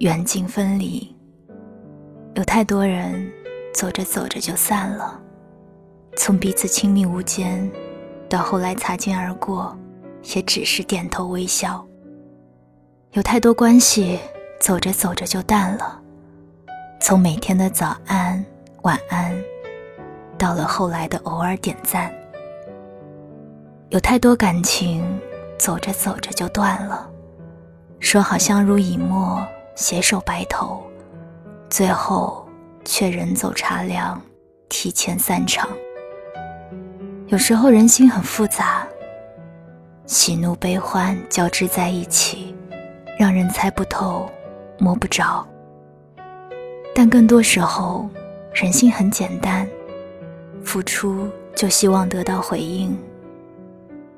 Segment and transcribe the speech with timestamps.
[0.00, 1.12] 远近分离，
[2.34, 3.28] 有太多人
[3.74, 5.20] 走着走着就散了。
[6.16, 7.68] 从彼此亲密无间，
[8.28, 9.76] 到后来擦肩而过，
[10.36, 11.84] 也只是点头微笑。
[13.10, 14.20] 有太多关系
[14.60, 16.00] 走着走着就淡了。
[17.00, 18.44] 从每天的早安、
[18.82, 19.34] 晚安，
[20.38, 22.08] 到了后来的偶尔点赞。
[23.88, 25.04] 有太多感情
[25.58, 27.10] 走着走着就断了。
[27.98, 29.44] 说好相濡以沫。
[29.78, 30.82] 携手白头，
[31.70, 32.44] 最后
[32.84, 34.20] 却人走茶凉，
[34.68, 35.68] 提前散场。
[37.28, 38.84] 有时候人心很复杂，
[40.04, 42.56] 喜怒悲欢交织在一起，
[43.16, 44.28] 让人猜不透，
[44.80, 45.46] 摸不着。
[46.92, 48.10] 但更多时候，
[48.52, 49.64] 人心很简单，
[50.64, 52.98] 付出就希望得到回应。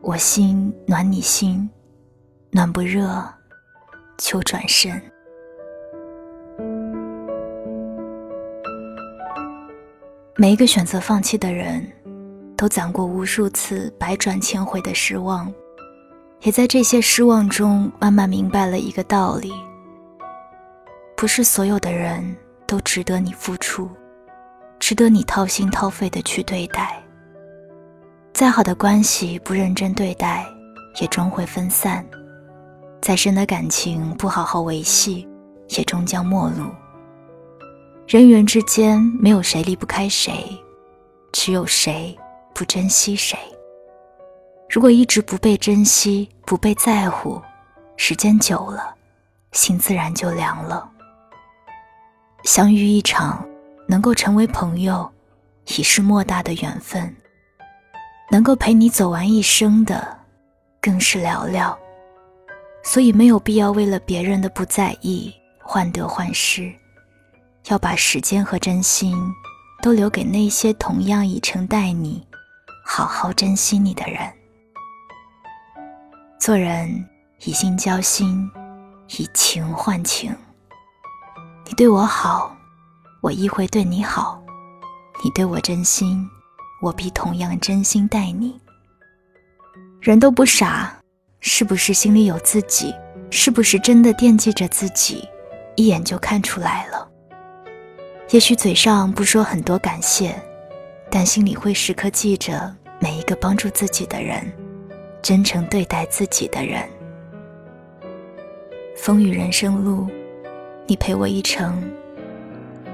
[0.00, 1.70] 我心暖你心，
[2.50, 3.24] 暖不热，
[4.18, 5.00] 就转身。
[10.36, 11.86] 每一个选择放弃的人，
[12.56, 15.52] 都攒过无数次百转千回的失望，
[16.42, 19.52] 也在这些失望中慢慢明白了一个道理：
[21.16, 23.88] 不是所有的人都值得你付出，
[24.80, 27.00] 值得你掏心掏肺的去对待。
[28.32, 30.44] 再好的关系不认真对待，
[31.00, 32.02] 也终会分散；
[33.00, 35.28] 再深的感情不好好维系，
[35.68, 36.64] 也终将陌路。
[38.06, 40.46] 人与人之间没有谁离不开谁，
[41.32, 42.16] 只有谁
[42.54, 43.38] 不珍惜谁。
[44.68, 47.40] 如果一直不被珍惜、不被在乎，
[47.96, 48.94] 时间久了，
[49.52, 50.86] 心自然就凉了。
[52.42, 53.42] 相遇一场，
[53.88, 55.10] 能够成为朋友，
[55.78, 57.08] 已是莫大的缘分；
[58.30, 60.06] 能够陪你走完一生的，
[60.78, 61.74] 更是寥寥。
[62.82, 66.70] 所以没有必要为了别人的不在意患得患失。
[67.68, 69.16] 要把时间和真心
[69.82, 72.26] 都留给那些同样以诚待你、
[72.84, 74.20] 好好珍惜你的人。
[76.38, 77.02] 做人
[77.44, 78.50] 以心交心，
[79.16, 80.34] 以情换情。
[81.66, 82.54] 你对我好，
[83.22, 84.38] 我亦会对你好；
[85.22, 86.28] 你对我真心，
[86.82, 88.60] 我必同样真心待你。
[90.02, 90.94] 人都不傻，
[91.40, 92.94] 是不是心里有自己？
[93.30, 95.26] 是不是真的惦记着自己？
[95.76, 97.10] 一眼就看出来了。
[98.30, 100.34] 也许嘴上不说很多感谢，
[101.10, 104.50] 但心里会时刻记着每一个帮助自己的人，
[105.22, 106.82] 真诚对待自己的人。
[108.96, 110.08] 风雨人生路，
[110.86, 111.80] 你陪我一程，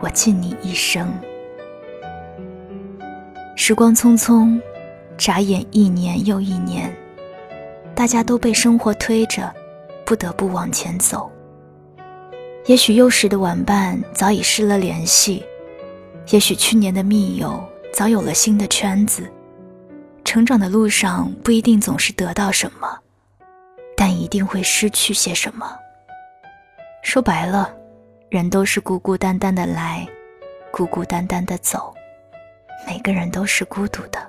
[0.00, 1.08] 我敬你一生。
[3.56, 4.60] 时光匆匆，
[5.16, 6.94] 眨眼一年又一年，
[7.94, 9.54] 大家都被生活推着，
[10.04, 11.30] 不得不往前走。
[12.66, 15.44] 也许幼时的玩伴早已失了联系，
[16.30, 17.62] 也许去年的密友
[17.92, 19.28] 早有了新的圈子。
[20.24, 22.96] 成长的路上不一定总是得到什么，
[23.96, 25.76] 但一定会失去些什么。
[27.02, 27.74] 说白了，
[28.30, 30.06] 人都是孤孤单单的来，
[30.70, 31.92] 孤孤单单的走，
[32.86, 34.24] 每个人都是孤独的，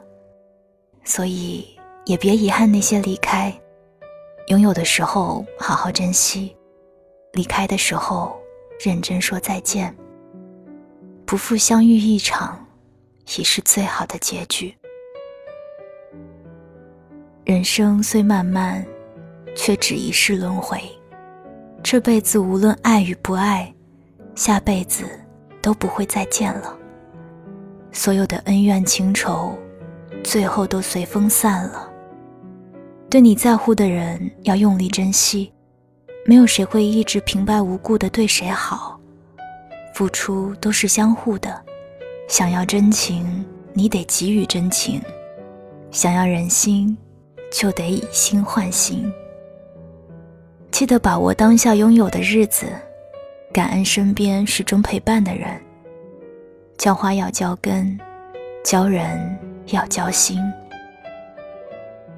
[1.04, 3.54] 所以也别遗憾那些离开。
[4.48, 6.58] 拥有的时候好好珍惜。
[7.34, 8.40] 离开的时候，
[8.80, 9.94] 认真说再见。
[11.26, 12.64] 不负相遇一场，
[13.38, 14.74] 已是最好的结局。
[17.44, 18.86] 人生虽漫漫，
[19.56, 20.80] 却只一世轮回。
[21.82, 23.74] 这辈子无论爱与不爱，
[24.36, 25.04] 下辈子
[25.62, 26.78] 都不会再见了。
[27.92, 29.58] 所有的恩怨情仇，
[30.24, 31.92] 最后都随风散了。
[33.10, 35.53] 对你在乎的人，要用力珍惜。
[36.26, 38.98] 没有谁会一直平白无故的对谁好，
[39.94, 41.62] 付出都是相互的。
[42.30, 43.44] 想要真情，
[43.74, 45.02] 你得给予真情；
[45.92, 46.98] 想要人心，
[47.52, 49.12] 就得以心换心。
[50.72, 52.68] 记得把握当下拥有的日子，
[53.52, 55.50] 感恩身边始终陪伴的人。
[56.78, 58.00] 浇花要浇根，
[58.64, 59.38] 交人
[59.68, 60.40] 要交心。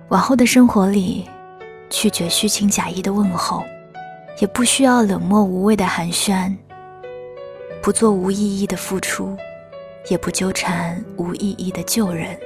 [0.10, 1.28] 往后的生活里，
[1.90, 3.64] 拒绝虚情假意的问候。
[4.40, 6.54] 也不需要冷漠无味的寒暄，
[7.82, 9.36] 不做无意义的付出，
[10.10, 12.38] 也不纠缠无意义的旧人。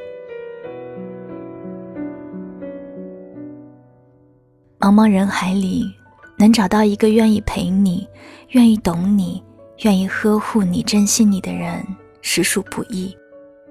[4.80, 5.92] 茫茫人海里，
[6.38, 8.08] 能找到一个愿意陪你、
[8.50, 9.44] 愿意懂你、
[9.80, 11.86] 愿意呵护你、珍惜你的人，
[12.22, 13.16] 实属不易。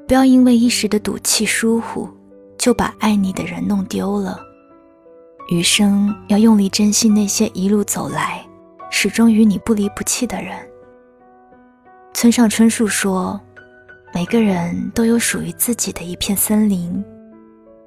[0.07, 2.09] 不要因为一时的赌气疏忽，
[2.59, 4.41] 就把爱你的人弄丢了。
[5.49, 8.45] 余生要用力珍惜那些一路走来，
[8.91, 10.55] 始终与你不离不弃的人。
[12.13, 13.41] 村上春树说
[14.13, 17.03] ：“每个人都有属于自己的一片森林，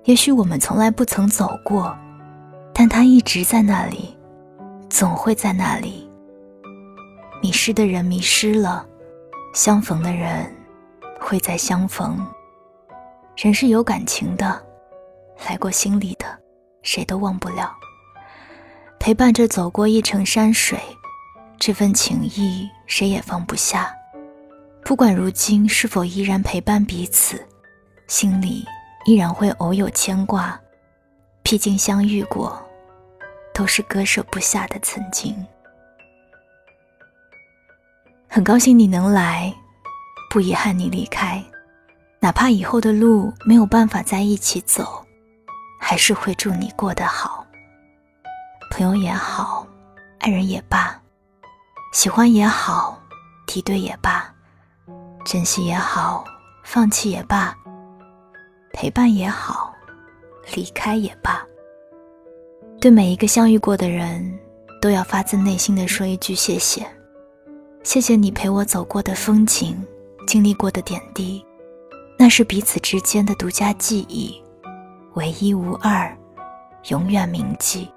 [0.06, 1.96] 也许我们从来不曾走过。”
[2.74, 4.18] 但他一直在那里，
[4.90, 6.10] 总会在那里。
[7.44, 8.84] 迷失的人迷失了，
[9.54, 10.52] 相逢的人
[11.20, 12.18] 会再相逢。
[13.36, 14.60] 人是有感情的，
[15.48, 16.26] 来过心里的，
[16.84, 17.76] 谁都忘不了。
[19.00, 20.80] 陪伴着走过一程山水，
[21.58, 23.94] 这份情谊谁也放不下。
[24.84, 27.44] 不管如今是否依然陪伴彼此，
[28.08, 28.66] 心里
[29.06, 30.60] 依然会偶有牵挂。
[31.44, 32.62] 毕竟相遇过，
[33.54, 35.36] 都是割舍不下的曾经。
[38.28, 39.54] 很高兴你能来，
[40.30, 41.44] 不遗憾你离开。
[42.20, 45.06] 哪怕以后的路没有办法在一起走，
[45.92, 47.46] 还是会祝你过得好。
[48.70, 49.68] 朋友也好，
[50.20, 50.98] 爱人也罢，
[51.92, 52.98] 喜欢也好，
[53.46, 54.34] 敌对也罢，
[55.26, 56.24] 珍惜也好，
[56.64, 57.54] 放弃也罢，
[58.72, 59.76] 陪伴也好。
[60.56, 61.46] 离开也罢，
[62.80, 64.40] 对每一个相遇过的人，
[64.82, 66.88] 都要发自内心的说一句谢谢。
[67.84, 69.78] 谢谢你陪我走过的风景，
[70.26, 71.46] 经历过的点滴，
[72.18, 74.42] 那是彼此之间的独家记忆，
[75.16, 76.18] 唯一无二，
[76.90, 77.92] 永远铭记。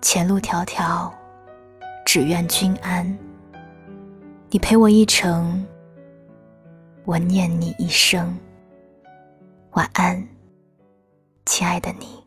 [0.00, 1.10] 前路迢迢，
[2.06, 3.04] 只愿君安。
[4.50, 5.66] 你陪我一程，
[7.04, 8.38] 我念你一生。
[9.72, 10.24] 晚安。
[11.44, 12.23] 亲爱的你，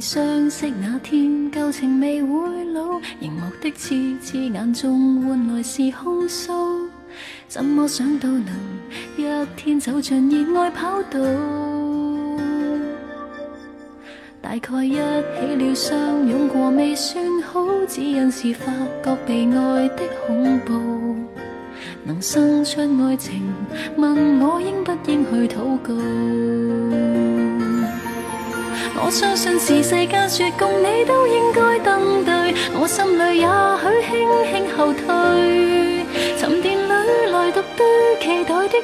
[0.00, 6.52] 相识那天，旧情未会老，荧幕的痴痴眼中换来是控诉，
[7.48, 8.46] 怎么想到能
[9.16, 9.24] 一
[9.56, 11.18] 天走进热爱跑道？
[14.42, 15.98] 大概一起了相
[16.28, 18.72] 拥过未算好，只因是发
[19.02, 21.16] 觉被爱的恐怖。
[22.04, 23.42] 能生出爱情，
[23.96, 25.94] 问我应不应去祷告？
[29.04, 33.46] 我相信是世间说共你都应该登对，我心里也
[33.80, 34.10] 许轻
[34.50, 35.04] 轻后退。
[36.38, 36.90] 沉淀里
[37.30, 37.84] 来独对，
[38.20, 38.80] 期待的一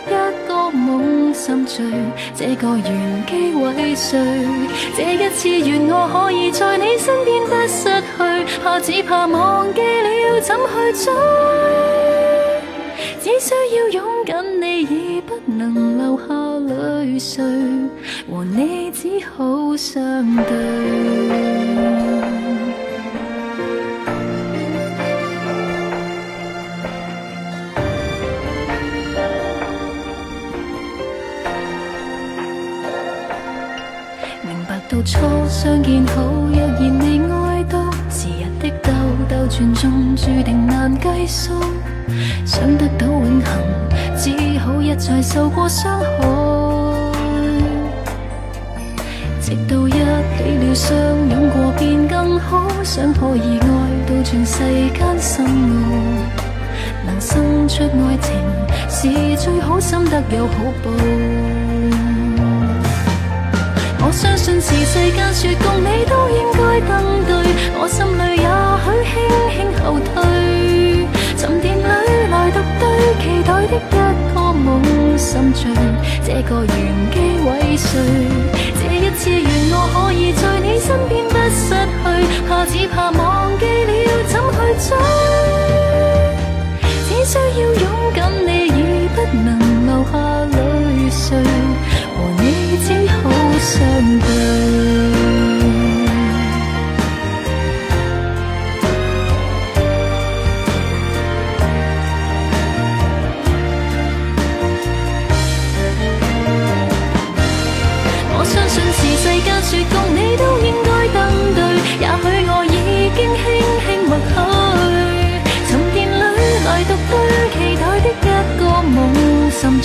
[0.46, 1.84] 个梦心醉，
[2.34, 4.18] 这个缘机为谁？
[4.96, 8.14] 这一次愿我可以在你身边不失去，
[8.62, 11.12] 怕只怕忘记了怎去追。
[13.20, 15.34] 只需要拥紧你，已不
[15.68, 16.24] 能留下
[16.74, 17.44] 泪水，
[18.30, 20.42] 和你只好相对。
[34.88, 38.92] 到初相见好，若然未爱到，时日的兜
[39.26, 41.54] 兜转中，注定难计数。
[42.44, 43.48] 想得到永恒，
[43.88, 43.91] 只
[44.72, 46.06] 好一再受过伤害。
[49.40, 50.96] 直到一起了，相
[51.28, 52.66] 拥过便更好。
[52.82, 53.66] 想可以爱
[54.06, 55.48] 到全世间深奥，
[57.06, 58.32] 能生出爱情
[58.88, 60.90] 是最好，心得有好报。
[64.04, 66.90] 我相信是世间说共你都应该登
[67.26, 67.30] 对，
[67.78, 68.46] 我心里也
[68.82, 69.12] 许轻
[69.52, 70.10] 轻后退。
[71.36, 71.80] 沉淀里
[72.30, 72.82] 来独对，
[73.20, 74.82] 期待的一梦
[75.18, 75.70] 心醉，
[76.24, 76.76] 这个玄
[77.12, 77.90] 机为谁？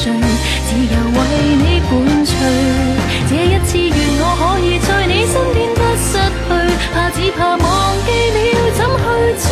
[0.07, 0.27] 心醉，
[0.67, 1.19] 只有为
[1.57, 1.91] 你伴
[2.25, 2.31] 随。
[3.29, 6.09] 这一次愿我可以在你身边不失
[6.47, 6.49] 去，
[6.93, 7.65] 怕只怕忘
[8.05, 8.37] 记了
[8.77, 9.05] 怎去
[9.43, 9.45] 追。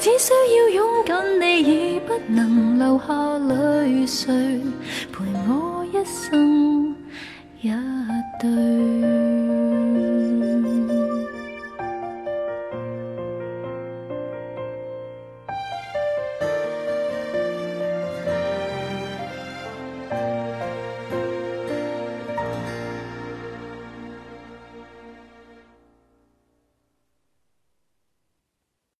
[0.00, 1.08] 只需要拥紧
[1.40, 2.38] 你，已不能
[2.78, 3.12] 留下
[3.46, 4.24] 泪水，
[5.12, 5.14] 陪
[5.46, 6.94] 我一生
[7.60, 7.64] 一
[8.40, 9.15] 对。